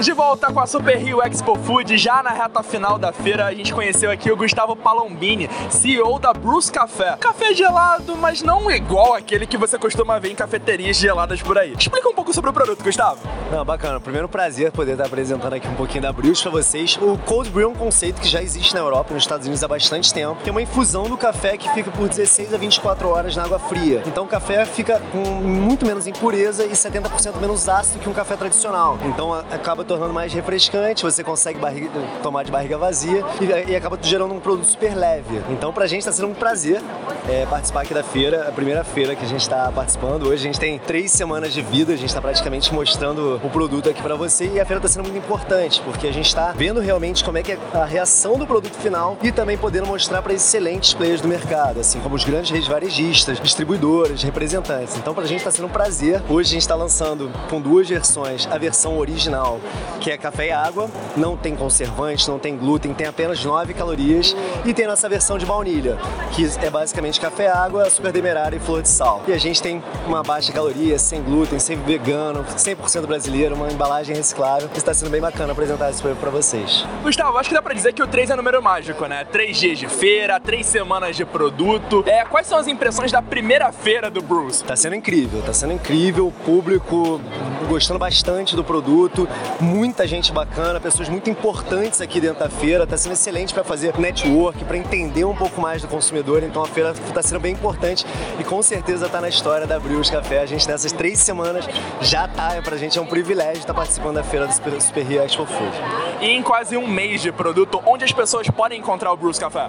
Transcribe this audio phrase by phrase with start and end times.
[0.00, 3.52] De volta com a Super Rio Expo Food, já na reta final da feira, a
[3.52, 7.16] gente conheceu aqui o Gustavo Palombini, CEO da Bruce Café.
[7.16, 11.74] Café gelado, mas não igual aquele que você costuma ver em cafeterias geladas por aí.
[11.76, 13.18] Explica um pouco sobre o produto, Gustavo.
[13.50, 13.98] Não, bacana.
[13.98, 16.98] Primeiro prazer poder estar apresentando aqui um pouquinho da Bruce para vocês.
[17.00, 19.64] O Cold Brew é um conceito que já existe na Europa e nos Estados Unidos
[19.64, 23.08] há bastante tempo, que é uma infusão do café que fica por 16 a 24
[23.08, 24.02] horas na água fria.
[24.06, 28.36] Então o café fica com muito menos impureza e 70% menos ácido que um café
[28.36, 28.98] tradicional.
[29.06, 31.88] Então acaba tornando mais refrescante, você consegue barriga,
[32.22, 35.40] tomar de barriga vazia e, e, acaba gerando um produto super leve.
[35.48, 36.82] Então pra gente está sendo um prazer
[37.26, 40.24] é, participar aqui da feira, a primeira feira que a gente está participando.
[40.24, 43.88] Hoje a gente tem três semanas de vida, a gente está praticamente mostrando o produto
[43.88, 46.80] aqui para você e a feira está sendo muito importante porque a gente está vendo
[46.80, 50.32] realmente como é que é a reação do produto final e também podendo mostrar para
[50.32, 54.96] excelentes players do mercado, assim como os grandes redes varejistas, distribuidoras, representantes.
[54.96, 56.22] Então pra gente está sendo um prazer.
[56.28, 59.60] Hoje a gente está lançando com duas versões, a versão original,
[60.00, 64.34] que é café e água, não tem conservante, não tem glúten, tem apenas 9 calorias
[64.64, 65.98] e tem a nossa versão de baunilha,
[66.32, 69.22] que é basicamente café, água, super demerara e flor de sal.
[69.28, 74.16] E a gente tem uma baixa caloria, sem glúten, sem vegano, 100% brasileiro, uma embalagem
[74.16, 74.68] reciclável.
[74.74, 76.84] Está sendo bem bacana apresentar isso para vocês.
[77.02, 79.24] Gustavo, acho que dá para dizer que o 3 é número mágico, né?
[79.24, 82.02] Três dias de feira, três semanas de produto.
[82.06, 84.64] É, quais são as impressões da primeira feira do Bruce?
[84.64, 87.20] Tá sendo incrível, tá sendo incrível, o público
[87.68, 89.28] gostando bastante do produto,
[89.60, 93.96] muita gente bacana, pessoas muito importantes aqui dentro da feira, tá sendo excelente para fazer
[93.98, 98.06] network, para entender um pouco mais do consumidor, então a feira tá sendo bem importante
[98.38, 100.40] e com certeza tá na história da Brios Café.
[100.40, 101.66] A gente nessas três semanas
[102.00, 105.22] já tá, pra gente é um privilégio estar participando da feira do Super, Super Rio
[105.22, 105.76] Expo Food.
[106.20, 109.68] E em quase um mês de produto, onde as pessoas podem encontrar o Bruce Café?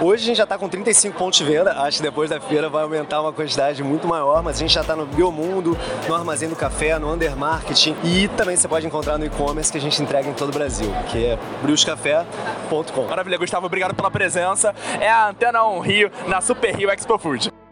[0.00, 2.70] Hoje a gente já tá com 35 pontos de venda, acho que depois da feira
[2.70, 5.76] vai aumentar uma quantidade muito maior, mas a gente já tá no Biomundo,
[6.08, 9.76] no Armazém do Café, no Under Marketing e também você pode encontrar no e-commerce que
[9.76, 13.04] a gente entrega em todo o Brasil, que é bruscafé.com.
[13.08, 14.74] Maravilha, Gustavo, obrigado pela presença.
[14.98, 17.65] É a Antena 1 Rio na Super Rio Expo Food.